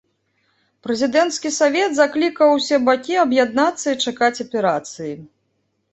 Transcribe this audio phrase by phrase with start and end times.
[0.85, 5.13] Прэзідэнцкі савет заклікаў усе бакі аб'яднацца і чакаць аперацыі.